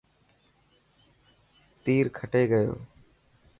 تير 1.83 2.05
کٽي 2.17 2.43
گيو. 2.51 2.73